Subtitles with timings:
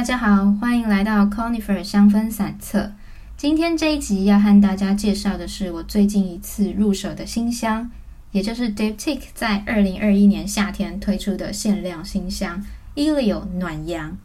[0.00, 2.90] 大家好，欢迎来到 Conifer 香氛散册。
[3.36, 7.90] 今天这一集要和大家介绍的是我最近一次入手的新香，
[8.32, 12.64] 也就是 Diptic 在二零二一年夏天推出的限量新香
[12.96, 14.16] Elio 暖阳。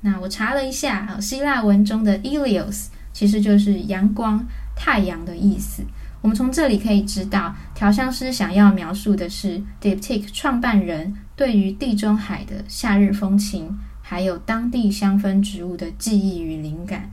[0.00, 4.44] 那我查了一下，希腊文中的 Elios 其实就是阳光、
[4.74, 5.84] 太阳的意思。
[6.22, 17.10] 我们从这里可以知道，调香师想要描述的是 Diptic 创办人对于地中海的夏日风情，还有当地香氛植物的记忆与灵感，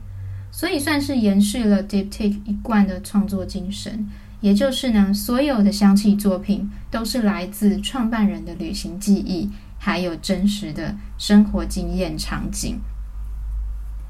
[0.50, 4.06] 所以算是延续了 Diptyque 一贯的创作精神，
[4.42, 12.78] 也就是呢，所有的香气作品都是来自创办人的旅行记忆，还有真实的生活经验场景。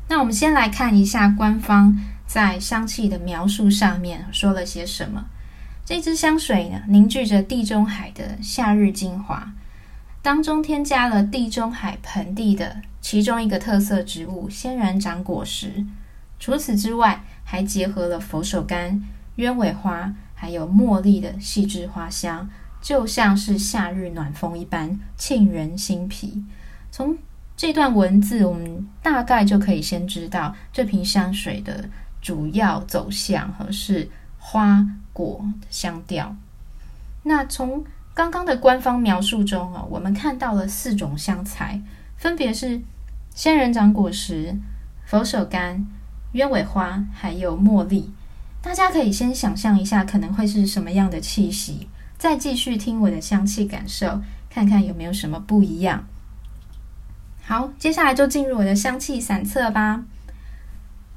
[0.09, 1.96] 那我们先来看一下官方。
[2.24, 5.23] 在香气的描述上面说了些什么？
[5.84, 9.52] 这支香水呢，凝聚着地中海的夏日精华，
[10.22, 15.84] 当中添加了地中海盆地的其中一个特色植物仙人掌果实。
[16.38, 19.01] 除此之外，还结合了佛手柑、
[19.37, 22.48] 鸢尾花，还有茉莉的细致花香，
[22.80, 26.42] 就像是夏日暖风一般沁人心脾。
[26.90, 27.18] 从
[27.57, 31.90] 这段文字，我们大概就可以先知道这瓶香水的。
[32.23, 36.36] 主要走向和是花果香调。
[37.24, 37.84] 那从
[38.15, 41.80] 刚刚的官方描述中啊，我们看到了四种香材，
[42.16, 42.80] 分别是
[43.35, 44.54] 仙人掌果实、
[45.07, 45.82] 佛手柑、
[46.32, 48.10] 鸢尾花，还有茉莉。
[48.60, 51.88] 大家可以先想象一下，可能会是什么样的气息，
[52.19, 56.04] 再继续听我的香气感受，看看有没有什么不一样。
[57.43, 60.04] 好，接下来就进入我的香气散测吧。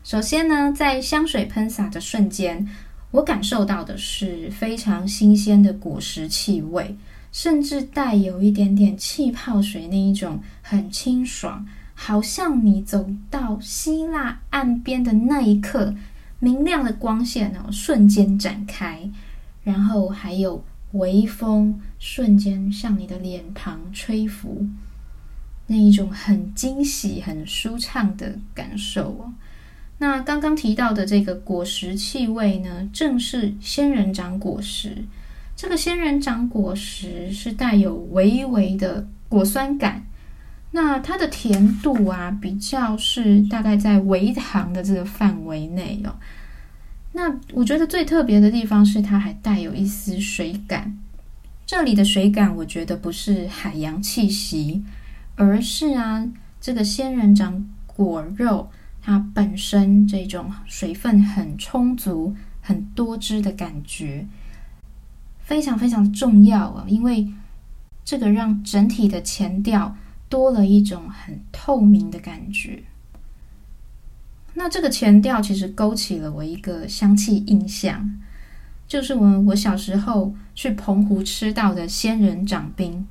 [0.04, 2.68] 首先呢，在香水喷洒的瞬间，
[3.12, 6.98] 我感受到的是非常新鲜的果实气味，
[7.32, 15.96] 甚至带有一点点气泡水那一种很清爽，好像你走到希腊岸边的那一刻，
[16.40, 19.10] 明亮的光线哦瞬间展开，
[19.64, 24.68] 然后还有微风瞬间向你的脸庞吹拂，
[25.68, 29.34] 那一种很惊喜、很舒畅的感受哦。
[29.98, 35.06] 那刚刚提到的这个果实气味呢，正是仙人掌果实。
[35.56, 40.06] 这个仙人掌果实是带有微微的果酸感，
[40.72, 46.16] 那它的甜度啊，比较是大概在微糖的这个范围内哦。
[47.14, 50.98] 那我觉得最特别的地方是，它还带有一丝水感。
[51.66, 54.84] 这里的水感，我觉得不是海洋气息，
[55.36, 56.28] 而是啊，
[56.60, 58.70] 这个仙人掌果肉。
[59.06, 64.26] 它本身这种水分很充足、很多汁的感觉，
[65.44, 66.86] 非常非常重要啊！
[66.88, 67.32] 因为
[68.04, 69.96] 这个让整体的前调
[70.28, 72.82] 多了一种很透明的感觉。
[74.56, 78.20] 那这个前调其实勾起了我一个香气印象，
[78.88, 83.06] 就是我我小时候去澎湖吃到的仙人掌冰。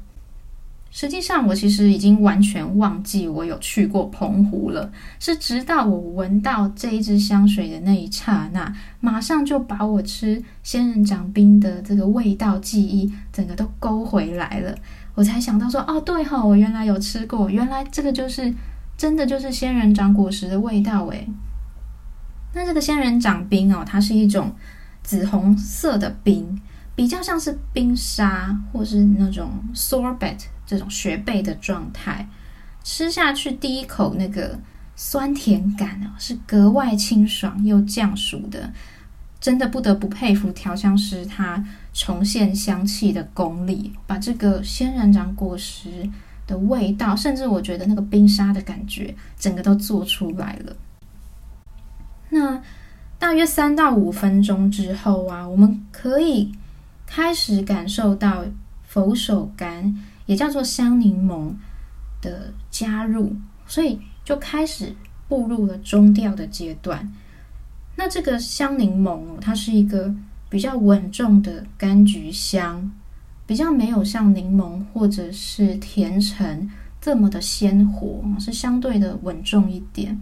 [0.96, 4.88] 实际上，我其实已经完全忘记我有去过澎湖了。
[5.18, 14.72] 是直到我闻到这一支香水的那一刹那，马上就把我吃仙人掌冰的这个味道记忆整个都勾回来了。
[15.16, 18.54] 我才想到说，哦，对哈，我原来有吃过，原来这个就是
[18.96, 21.26] 真的就是仙人掌果实的味道诶。
[22.52, 24.54] 那这个仙人掌冰哦，它是一种
[25.02, 26.60] 紫红色的冰，
[26.94, 30.38] 比较像是冰沙或是那种 sorbet。
[30.66, 32.28] 这种雪贝的状态，
[32.82, 34.58] 吃下去第一口那个
[34.96, 38.72] 酸甜感啊，是格外清爽又降暑的，
[39.40, 46.08] 真的不得不佩服调香师他重现香气的功力，把这个仙人掌果实
[46.46, 50.76] 的味道，甚至我觉得那个冰沙的感觉，整个都做出来了。
[52.30, 52.62] 那
[53.18, 56.52] 大约三到五分钟之后啊，我们可以
[57.06, 58.44] 开始感受到
[58.86, 59.94] 佛手柑。
[60.26, 61.52] 也叫做香柠檬
[62.20, 63.34] 的加入，
[63.66, 64.94] 所以就开始
[65.28, 67.12] 步入了中调的阶段。
[67.96, 70.14] 那这个香柠檬哦，它是一个
[70.48, 72.90] 比较稳重的柑橘香，
[73.46, 76.70] 比较没有像柠檬或者是甜橙
[77.00, 80.20] 这么的鲜活，是相对的稳重一点。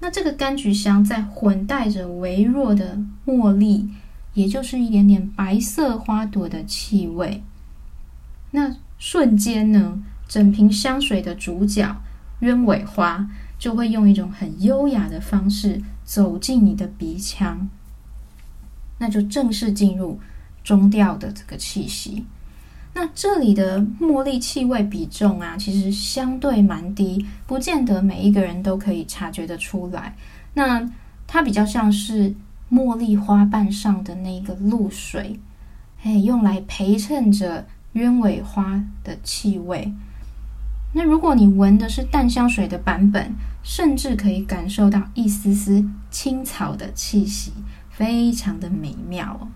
[0.00, 3.88] 那这个柑橘香在混带着微弱的茉莉，
[4.34, 7.42] 也就是一点点白色花朵的气味。
[8.50, 11.96] 那瞬间呢，整瓶香水的主角
[12.40, 13.28] 鸢尾花
[13.58, 17.68] 就会用一种很优雅的方式走进你的鼻腔，
[18.98, 20.20] 那就正式进入
[20.62, 22.24] 中调的这个气息。
[22.94, 30.16] 那这里的茉莉气味比重啊，其实相对蛮低，不见得每一个人都可以察觉得出来。
[30.54, 30.88] 那
[31.26, 32.34] 它比较像是
[32.70, 35.38] 茉莉花瓣上的那个露水，
[36.02, 37.66] 哎，用来陪衬着
[37.98, 39.92] 鸢尾花的气味。
[40.94, 47.52] 那如果你闻的是淡香水的版本，甚至可以感受到一丝丝青草的气息，
[47.90, 49.48] 非常的美妙。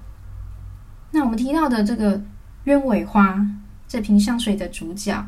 [1.12, 2.20] 那我们提到的这个
[2.64, 3.46] 鸢尾花
[3.86, 5.26] 这瓶香水的主角，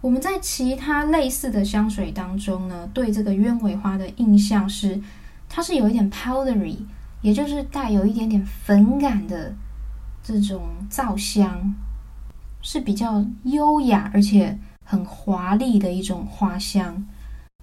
[0.00, 5.00] 我们在其他类似的香水当中呢，对这个鸢尾花的印象是，
[5.48, 6.78] 它是有一点 powdery，
[7.22, 9.54] 也就是带有一点点粉感的
[10.22, 11.74] 这种皂香，
[12.64, 14.58] 是比较优雅而且。
[14.86, 17.06] 很华丽的一种花香，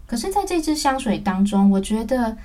[0.07, 2.35] 可是在这支香水当中，我觉得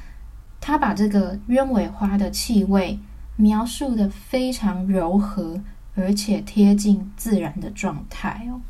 [0.61, 2.99] 它把这个鸢尾花的气味
[3.37, 5.59] 描述的非常柔和，
[5.95, 8.61] 而且贴近自然的状态哦。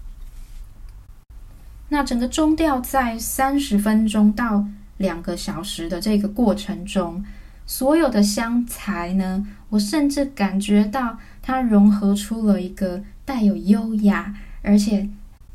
[1.88, 4.64] 那整个中调在三十分钟到
[4.98, 7.24] 两个小时的这个过程中，
[7.66, 15.06] 所有的香材呢，我甚至感觉到它融合出了一个带有优雅而且。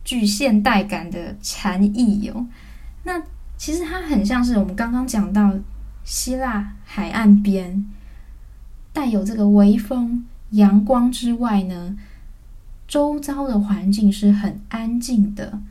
[0.03, 2.47] 具现代感的禅意哦，
[3.03, 3.21] 那
[3.55, 5.53] 其实它很像是我们刚刚讲到
[6.03, 7.85] 希腊海岸边，
[8.91, 11.95] 带有这个微风、阳光之外呢，
[12.87, 15.61] 周遭的环境是很安静的，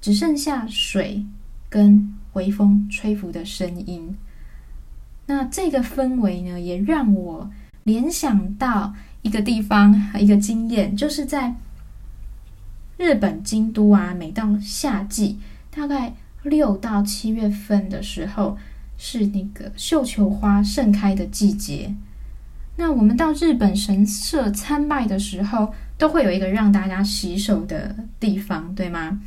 [0.00, 1.26] 只剩下水
[1.68, 4.16] 跟微风吹拂的声音。
[5.26, 7.50] 那这个氛围呢，也让我
[7.82, 11.54] 联想到一个地方、一个经验，就是在。
[12.96, 15.38] 日本京都啊，每到夏季，
[15.74, 16.12] 大概
[16.42, 18.58] 六到七月份的时候，
[18.98, 21.94] 是那个绣球花盛开的季节。
[22.76, 29.18] 那我们到日本神社参拜的时候，都会有一个让大家洗手的地方，对吗？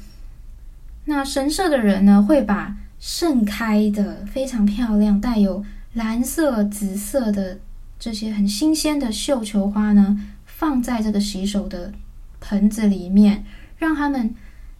[1.06, 7.58] 那神社的人呢，会把盛开的非常漂亮、带有蓝色、紫色的
[8.04, 11.94] 这些很新鲜的绣球花呢，放在这个洗手的
[12.42, 13.46] 盆子里面。
[13.78, 14.36] 让它们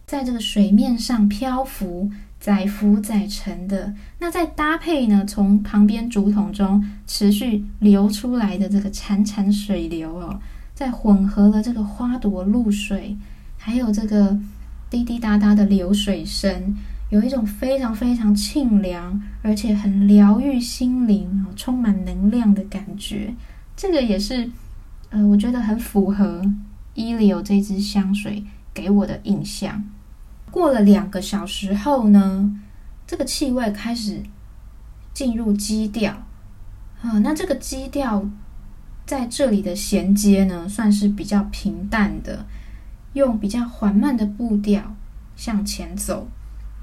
[0.06, 3.94] 在这个水面上漂浮，载浮载沉的。
[4.18, 10.38] 那再搭配呢，从旁边竹筒中持续流出来的这个潺潺水流哦，
[10.74, 13.16] 在混合了这个花朵露水，
[13.56, 14.38] 还有这个
[14.90, 16.76] 滴滴答答的流水声，
[17.14, 23.32] 有一种非常非常清凉，而且很疗愈心灵、充满能量的感觉。
[23.76, 24.50] 这个也是，
[25.10, 26.42] 呃，我觉得很符合
[26.94, 28.44] 伊利欧这支香水。
[28.74, 29.84] 给我的印象，
[30.50, 32.60] 过了两个小时后呢，
[33.06, 34.20] 这个气味开始
[35.12, 36.12] 进入基调
[37.00, 37.20] 啊。
[37.20, 38.28] 那这个基调
[39.06, 42.46] 在这里的衔接呢，算是比较平淡的，
[43.12, 44.96] 用比较缓慢的步调
[45.36, 46.26] 向前走。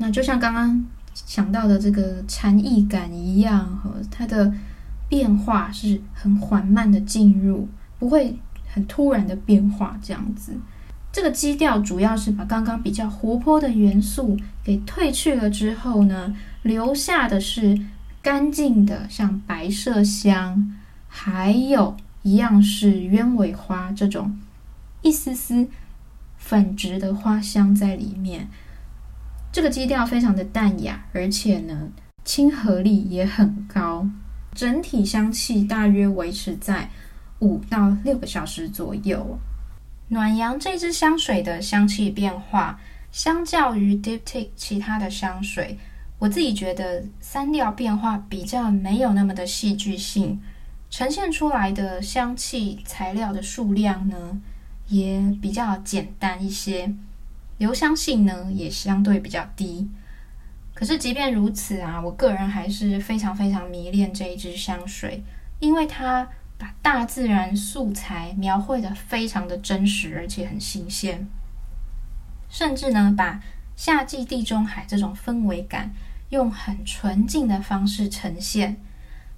[0.01, 0.83] 那就像刚刚
[1.13, 4.51] 想到的这个禅意感一样，和它的
[5.07, 7.69] 变化是很缓慢的进入，
[7.99, 8.35] 不会
[8.67, 10.53] 很突然的变化这样子。
[11.11, 17.79] 这个基调主要是把刚刚比较活泼的元素给褪去了之后呢，留下的是
[18.23, 20.75] 干净的，像白麝香，
[21.07, 24.35] 还有一样是鸢尾花这种
[25.03, 25.67] 一丝丝
[26.37, 28.47] 粉质的花香在里面。
[29.51, 31.89] 这个基调非常的淡雅，而且呢
[32.23, 34.07] 亲和力也很高，
[34.53, 36.89] 整体香气大约维持在
[37.39, 39.37] 五到六个小时左右。
[40.07, 42.79] 暖阳这支香水的香气变化，
[43.11, 45.77] 相较于 Diptic 其他的香水，
[46.19, 50.39] 我自己觉得三调变化比较没有那么的戏剧性，
[50.89, 54.39] 呈现出来的香气材料的数量呢，
[54.87, 56.93] 也比较简单一些，
[57.61, 59.87] 留香性呢也相对比较低。
[60.73, 65.23] 可是即便如此啊，我个人还是非常非常迷恋这一支香水，
[65.59, 66.27] 因为它。
[66.61, 71.27] 把大自然素材描绘的非常的真实，而且很新鲜，
[72.51, 73.41] 甚至呢，把
[73.75, 75.91] 夏季地中海这种氛围感
[76.29, 78.77] 用很纯净的方式呈现，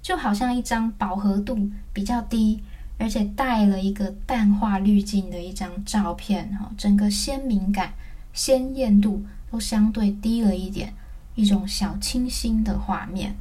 [0.02, 2.62] 就好像一张饱和度比较低，
[2.98, 7.94] 而且带了一个淡化滤镜的一张照片，哈，整个鲜明感、
[8.34, 10.92] 鲜艳度都相对低了一点，
[11.34, 13.34] 一种小清新的画面。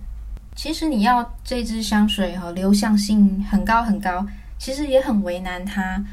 [0.56, 4.26] 其实你要这支香水哈，流向性很高很高，
[4.60, 6.06] 其实也很为难它，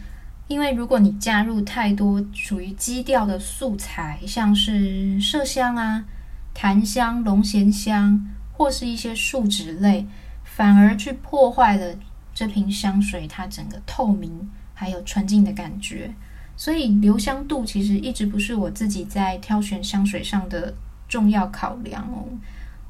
[0.48, 6.02] 因为如果你加入太多属于基调的素材，像是麝香啊、
[6.54, 10.06] 檀香、龙涎香，或是一些树脂类，
[10.42, 11.94] 反而去破坏了
[12.32, 16.10] 这瓶香水它整个透明还有纯净的感觉。
[16.60, 20.74] 所以留香度其实一直不是我自己在挑选香水上的
[21.08, 22.28] 重要考量哦。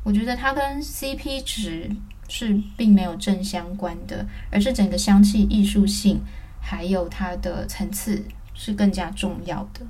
[0.03, 1.89] 我觉得它跟 CP 值
[2.29, 6.21] 是并没有正相关的，而是整个香气艺术性
[6.61, 8.21] 还有它的层次
[8.55, 9.87] 是更加重要的。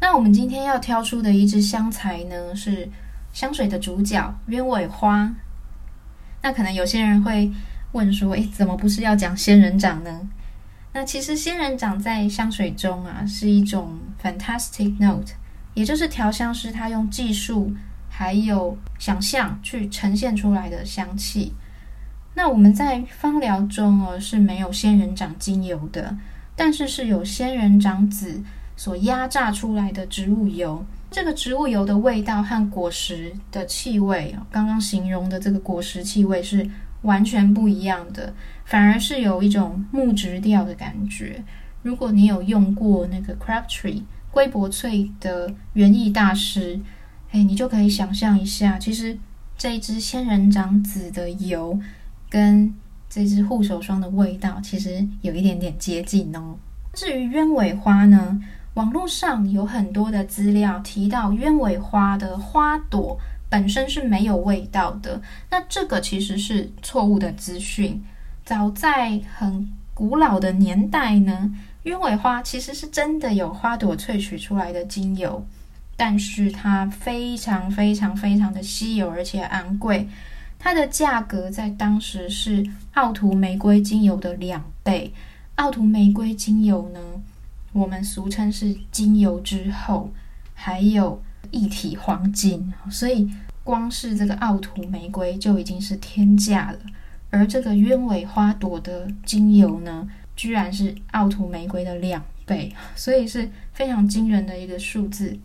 [0.00, 2.88] 那我们今天要挑出的一支香材呢，是
[3.34, 5.30] 香水的主角鸢尾花。
[6.42, 7.52] 那可能有些人会
[7.92, 10.26] 问说：“诶，怎么不是要讲仙人掌呢？”
[10.94, 15.34] 那其实仙人掌在香水中啊是一种 fantastic note，
[15.74, 17.74] 也就是调香师他用技术
[18.08, 21.52] 还有想象去呈现出来的香气。
[22.34, 26.16] 那我们在芳疗中哦是没有仙人掌精油的，
[26.54, 28.40] 但是是有仙人掌籽
[28.76, 30.86] 所压榨出来的植物油。
[31.10, 36.68] 这个植物油的味道和果实的气味，刚刚形容的这个果实气味是
[37.04, 38.34] 完全不一样的。
[38.64, 41.42] 反而是有一种木质调的感觉。
[41.82, 46.80] 如果你有用过那个 Crabtree 龟柏翠的园艺大师，
[47.30, 49.16] 哎，你就可以想象一下，其实
[49.56, 51.78] 这一支仙人掌籽的油
[52.30, 52.74] 跟
[53.08, 56.56] 这支护手霜的味道，其实有一点点接近哦。
[56.94, 58.40] 至于鸢尾花呢，
[58.74, 63.18] 网络上有很多的资料提到鸢尾花的花朵
[63.54, 68.04] 本身是没有味道的，那这个其实是错误的资讯。
[68.44, 75.46] 早在很古老的年代呢，鸢尾花其实是真的有花朵萃取出来的精油，
[75.96, 80.08] 但是它非常非常非常的稀有而且昂贵，
[80.58, 85.14] 它的价格在当时是奥图玫瑰精油的两倍。
[85.54, 86.98] 奥图玫瑰精油呢，
[87.72, 90.10] 我们俗称是精油之后，
[90.54, 93.30] 还有一体黄金，所以
[93.64, 96.78] 光是这个奥图玫瑰就已经是天价了。
[97.30, 100.06] 而这个鸢尾花朵的精油呢，
[100.36, 105.36] 居然是奥图玫瑰的两倍，所以是非常惊人的一个数字。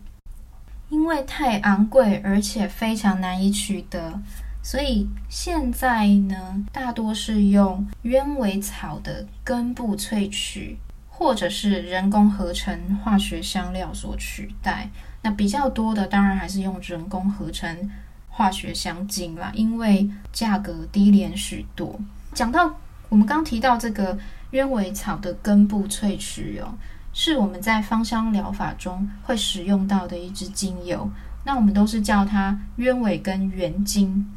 [0.88, 4.20] 因为太昂贵，而且非常难以取得，
[4.62, 10.76] 所以现在呢，大多是用鸢尾草的根部萃取，
[11.08, 14.90] 或者是人工合成化学香料所取代。
[15.22, 17.90] 那比较多的，当然还是用人工合成。
[18.30, 22.00] 化学香精啦，因为价格低廉许多。
[22.32, 22.74] 讲到
[23.08, 24.16] 我们刚提到这个
[24.52, 26.72] 鸢尾草的根部萃取哦，
[27.12, 31.10] 是我们在芳香疗法中会使用到的一支精油。
[31.44, 34.30] 那我们都是叫它鸢尾根原精，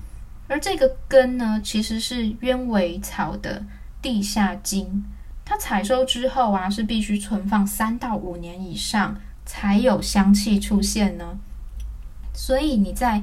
[0.47, 3.63] 而这个根呢，其实是鸢尾草的
[4.01, 5.03] 地下茎。
[5.45, 11.37] 它采收之后啊，是必须存放三到五年以上才有香气出现呢。
[12.33, 13.21] 所以你在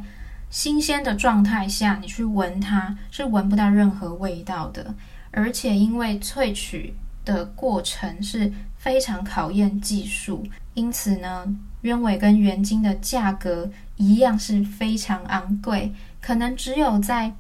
[0.50, 4.92] 新鲜的状态下，你去闻它是闻不到任何味道的，
[5.30, 6.92] 而且因为萃取
[7.25, 11.47] 的过程是非常考验技术，因此呢，
[11.83, 17.33] 鸢尾跟原精的价格一样是非常昂贵，可能只有在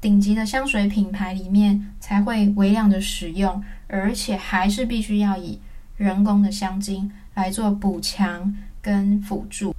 [0.00, 5.60] 顶级的香水品牌里面才会微量的使用，而且还是必须要以
[5.98, 9.74] 人工的香精来做补强跟辅助。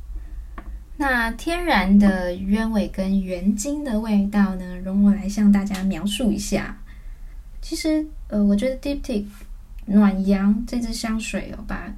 [0.98, 4.78] 那天然的鸢尾跟原精的味道呢？
[4.78, 6.78] 容我来向大家描述一下。
[7.62, 9.26] 其实，呃，我觉得 Diptic
[9.88, 11.94] 暖阳这支香水哦，把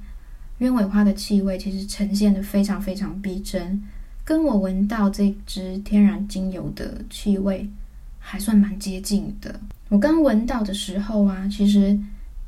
[0.58, 3.80] 鸢尾花的气味其实呈现的非常非常逼真，
[4.24, 7.70] 跟我闻到这支天然精油的气味
[8.18, 9.60] 还算蛮接近的。
[9.88, 11.96] 我刚闻到的时候啊，其实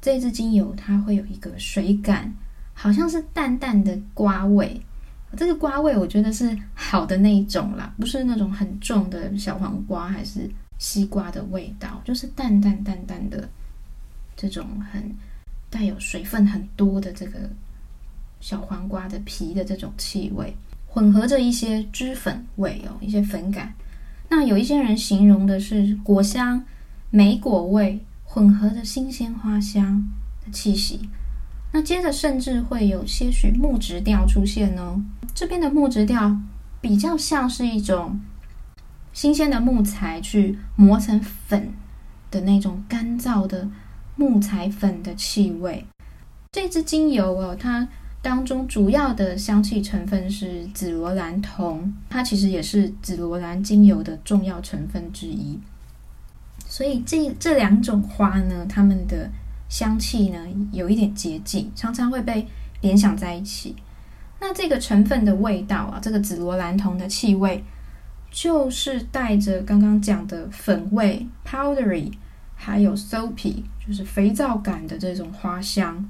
[0.00, 2.34] 这支精油它会有一个水感，
[2.74, 4.80] 好像是淡淡的瓜味。
[5.36, 13.48] 这个瓜味我觉得是好的那一种啦，不是那种很重的小黄瓜还是西瓜的味道，就是淡淡淡淡的
[14.36, 15.14] 这种很
[15.70, 17.48] 带有水分很多的这个
[18.40, 20.52] 小黄瓜的皮的这种气味，
[20.86, 23.72] 混合着一些脂粉味哦，一些粉感。
[24.28, 26.64] 那有一些人形容的是果香、
[27.10, 30.08] 莓果味混合着新鲜花香
[30.44, 31.08] 的气息。
[31.72, 35.02] 那接着甚至会有些许木质调出现呢。
[35.34, 36.36] 这边的木质调
[36.80, 38.20] 比较像是一种
[39.12, 41.72] 新鲜的木材去磨成粉
[42.30, 43.68] 的那种干燥的
[44.16, 45.86] 木材粉的气味。
[46.52, 47.86] 这支精油哦，它
[48.20, 55.58] 当中主要的香气成分是紫罗兰酮，它其实也是紫罗兰精油的重要成分之一。
[56.66, 59.30] 所以这这两种花呢，它们的
[59.70, 60.38] 香气呢
[60.72, 62.46] 有一点接近，常常会被
[62.82, 63.74] 联想在一起。
[64.38, 67.62] 那这个成分的味道啊，这个紫罗兰酮的气味，
[68.30, 72.10] 就是带着刚刚讲的粉味 （powdery），
[72.56, 76.04] 还有 soapy，就是肥皂感的这种花香。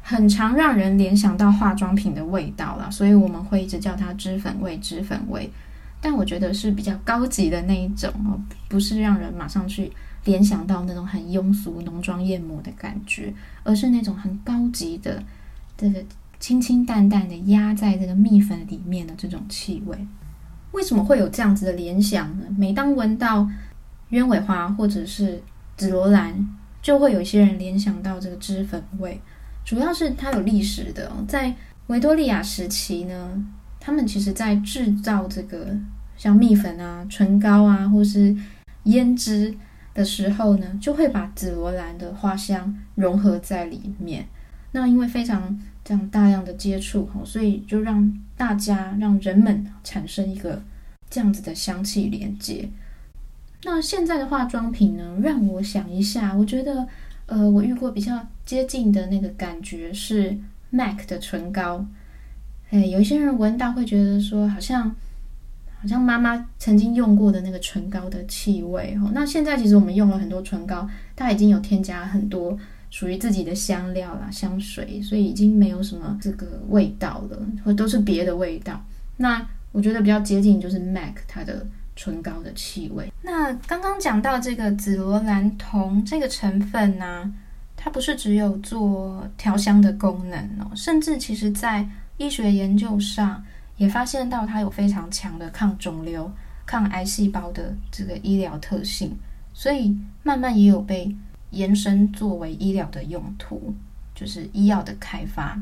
[0.00, 5.50] 很常让人联想到化妆品的味道啦，所以我们会一直叫它脂粉味、脂粉味。
[6.00, 9.92] 但我觉得是比较高级的那一种哦，不是让人马上去
[10.28, 13.32] 联想到那种很庸俗浓妆艳抹的感觉，
[13.64, 15.22] 而是那种很高级的
[15.76, 16.04] 这个
[16.38, 19.96] 清清淡淡的压在这个蜜粉里面的这种气味。
[20.72, 22.44] 为什么会有这样子的联想呢？
[22.58, 23.48] 每当闻到
[24.10, 25.42] 鸢尾花或者是
[25.78, 26.46] 紫罗兰，
[26.82, 29.18] 就会有一些人联想到这个脂粉味。
[29.64, 31.54] 主要是它有历史的，在
[31.86, 33.44] 维多利亚时期呢。
[33.80, 35.74] 他们其实，在制造这个
[36.16, 38.36] 像蜜粉啊、唇膏啊，或是
[38.84, 39.54] 胭脂
[39.98, 44.24] 的时候呢，就会把紫罗兰的花香融合在里面。
[44.70, 50.62] 那因为非常这样大量的接触，所以就让大家、让人们产生一个
[51.10, 52.68] 这样子的香气连接。
[53.64, 56.86] 那现在的化妆品呢，让我想一下，我觉得，
[57.26, 60.38] 呃，我遇过比较接近的那个感觉是
[60.70, 61.84] MAC 的唇膏。
[62.70, 64.94] 哎，有一些人闻到会觉得说，好像
[65.80, 69.10] 好像妈妈曾经用过的那个唇膏的气味哦。
[69.14, 72.58] 那现在其实我们用了很多唇膏，它已经有添加很多
[72.90, 78.84] 属于自己的香料啦、香水，所以已经没有什么这个味道了，或都是别的味道。
[79.16, 83.12] 那我觉得比较接近就是 MAC 它的唇膏的气味。
[83.22, 87.30] 那刚刚讲到这个紫罗兰酮这个成分呢，
[87.76, 93.44] 它不是只有做调香的功能哦，甚至其实在医学研究上
[93.78, 96.30] 也发现到它有非常强的抗肿瘤、
[96.66, 99.16] 抗癌细胞的这个医疗特性，
[99.54, 101.16] 所以慢慢也有被
[101.50, 103.74] 延伸作为医疗的用途，
[104.14, 105.58] 就是医药的开发。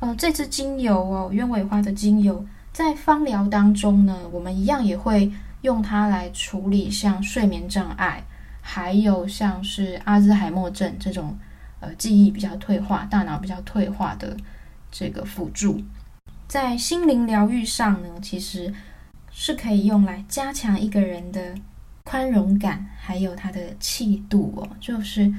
[0.00, 8.24] 呃，这支精油哦，鸢尾花的精油，在芳疗当中呢，我们一样也会用它来处理像睡眠障碍，
[8.60, 11.38] 还有像是阿兹海默症这种
[11.80, 14.36] 呃记忆比较退化、大脑比较退化的。
[14.94, 15.80] 这个辅助
[16.52, 18.74] 在心灵疗愈上呢，其实
[19.30, 21.54] 是可以用来加强一个人的
[22.04, 24.68] 宽容感，还有他的气度哦。
[24.78, 25.32] 就是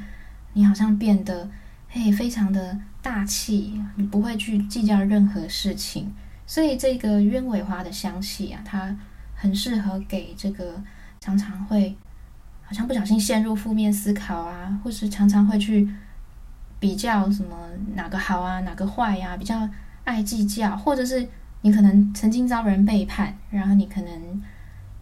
[0.54, 1.48] 你好像变得
[1.88, 6.12] 嘿非常的大气，你不会去计较任何事情。
[6.48, 8.98] 所以这个鸢尾花的香气啊，它
[9.36, 10.82] 很适合给这个
[11.20, 11.96] 常常会
[12.64, 15.88] 好像不小心陷入负面思考啊，或是常常会去。
[16.80, 17.56] 比较什么
[17.94, 19.38] 哪个好啊，哪个坏呀？
[19.38, 19.70] 比较
[20.04, 21.28] 爱计较，或者是
[21.62, 24.42] 你可能曾经遭人背叛，然后你可能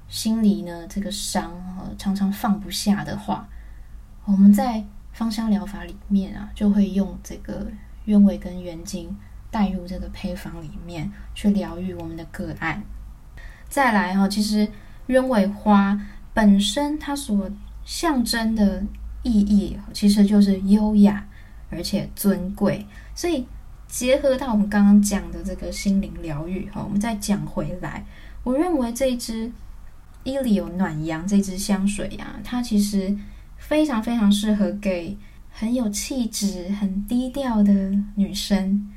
[0.08, 1.52] 心里呢这个伤
[1.98, 3.48] 常常放不下的话，
[4.26, 7.68] 我们在芳香疗法里面啊，就会用这个
[8.06, 9.16] 鸢尾跟原精
[9.50, 12.82] 带入这个配方里面去疗愈我们的个案。
[13.70, 14.68] 再来哈，其实
[15.08, 16.00] 鸢尾花
[16.34, 17.50] 本身它所
[17.84, 18.84] 象征的
[19.24, 21.26] 意义，其实就是优雅。
[21.74, 22.86] 而且尊贵，
[23.16, 23.48] 所以
[23.92, 28.06] 结合到我们刚刚讲的这个心灵疗愈哈，我们再讲回来，
[28.42, 29.52] 我认为这支
[30.24, 33.14] 伊里有暖阳这支香水呀，它其实
[33.58, 35.18] 非常非常适合给
[35.52, 38.90] 很有气质、很低调的女生，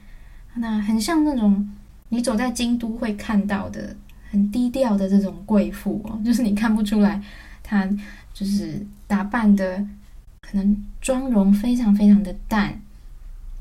[0.54, 1.68] 那很像那种
[2.10, 3.96] 你走在京都会看到的
[4.30, 7.20] 很低调的这种贵妇哦，就是你看不出来
[7.64, 7.84] 她
[8.32, 9.84] 就是打扮的。
[10.46, 12.78] 可能妆容非常非常的淡，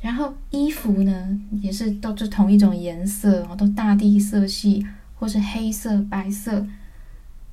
[0.04, 4.86] 然后衣服呢也是都是同一种颜色哦，都大地色系
[5.16, 6.68] 或是黑色、白色，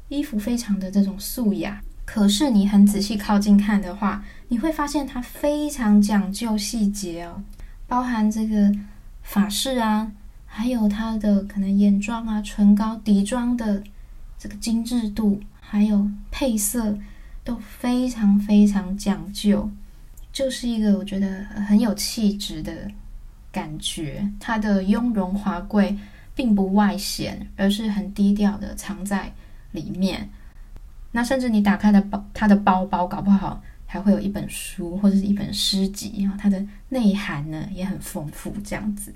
[0.08, 1.80] 衣服非常的这种素雅。
[2.04, 7.40] 可是你很仔细靠近看的话，你会发现它非常讲究细节哦，
[7.86, 8.74] 包含这个
[9.22, 10.10] 法式啊，
[10.44, 13.80] 还有它的可能眼妆啊、唇膏、底妆的
[14.36, 16.98] 这个精致度，还有配色。
[17.42, 19.68] 都非常非常讲究，
[20.32, 22.72] 就是一个我觉得很有气质的
[23.50, 24.28] 感觉。
[24.38, 25.96] 它的雍容华贵
[26.34, 29.32] 并不外显，而是很低调的藏在
[29.72, 30.28] 里面。
[31.12, 36.38] 那甚至你打开的包，它的包包搞不好还会有一本书或者是一本诗集啊。
[36.38, 38.54] 它的内涵呢也很丰富。
[38.62, 39.12] 这样子，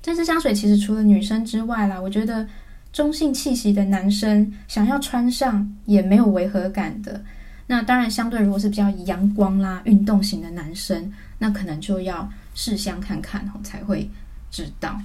[0.00, 2.48] 这支香水其实除了女生之外啦，我觉得
[2.90, 7.22] 中性气息的男生想要穿上也没有违和感的。
[7.70, 14.10] 那当然，相对如果是比较阳光啦、运动型的男生，那可能就要试香看看哦，才会
[14.50, 14.98] 知道。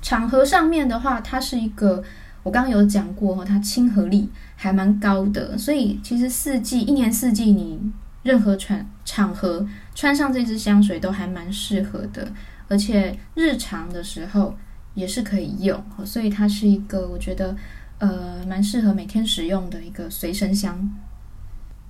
[0.00, 2.02] 场合上面的话，它是一个
[2.42, 7.78] 我刚刚有讲过哦，它亲和力还蛮高的，所以其实四季一年四季你
[8.22, 12.32] 任何穿场合穿上这支香水都还蛮适合的，
[12.68, 14.56] 而且日常的时候
[14.94, 17.54] 也是可以用，所以它是一个我觉得
[17.98, 20.90] 呃蛮适合每天使用的一个随身香。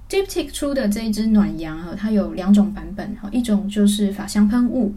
[0.09, 4.95] Diptyque 出的这一支暖阳哈，它有两种版本哈，一种就是法香喷雾，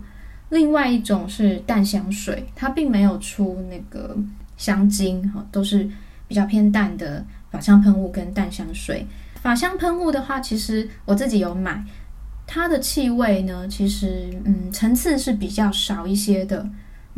[0.50, 4.15] 另外一种是淡香水，它并没有出那个
[4.56, 5.89] 香精哈，都是
[6.28, 9.06] 比较偏淡的法香喷雾跟淡香水。
[9.41, 11.84] 法香喷雾的话，其实我自己有买，
[12.45, 16.69] 它的气味呢，其实嗯层次是比较少一些的。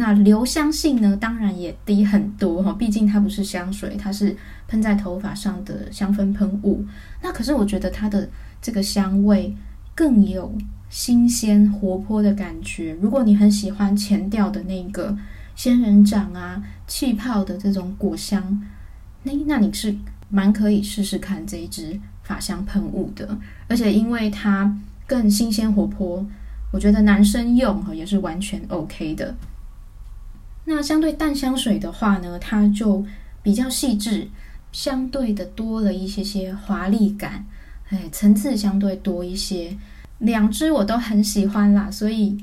[0.01, 4.35] 那留香性呢，当然也低很多哈，毕竟它不是香水，它是
[4.67, 6.83] 喷在头发上的香氛喷雾。
[7.21, 8.27] 那可是我觉得它的
[8.59, 9.55] 这个香味
[9.93, 10.57] 更有
[10.89, 12.97] 新鲜活泼的感觉。
[12.99, 15.15] 如果你很喜欢前调的那个
[15.55, 18.59] 仙人掌啊、气泡的这种果香，
[19.21, 19.95] 那那你是
[20.29, 23.37] 蛮可以试试看这一支法香喷雾的。
[23.67, 26.25] 而且因为它更新鲜活泼，
[26.71, 29.35] 我觉得男生用哈也是完全 OK 的。
[30.65, 33.03] 那相对淡香水的话呢，它就
[33.41, 34.27] 比较细致，
[34.71, 37.45] 相对的多了一些些华丽感，
[37.89, 39.75] 哎，层次相对多一些。
[40.19, 42.37] 两支我都很喜欢啦，所以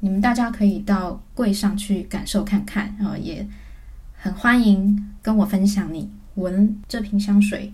[0.00, 3.46] 你们大家可以到柜上去感受看看啊，也
[4.14, 7.70] 很欢迎跟我分享你闻这瓶香水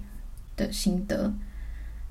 [0.57, 1.33] 的心得。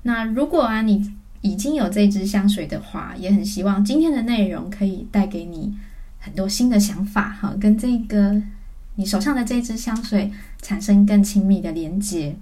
[0.02, 5.76] 那如果啊你已经有这支香水的话，也很希望今天的内容可以带给你。
[6.24, 8.42] 很多新的想法哈，跟这个
[8.94, 10.32] 你手上的这支香水
[10.62, 12.34] 产生更亲密的连接。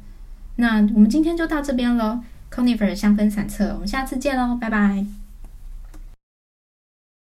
[0.57, 5.22] 那我们今天就到这边喽，Conifer 香氛散册，我们下次见喽，拜拜。